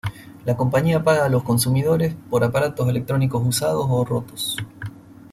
La 0.45 0.57
compañía 0.57 1.03
paga 1.03 1.25
a 1.25 1.29
los 1.29 1.43
consumidores 1.43 2.15
por 2.31 2.43
aparatos 2.43 2.89
electrónicos 2.89 3.45
usados 3.45 3.85
o 3.87 4.03
rotos. 4.03 4.57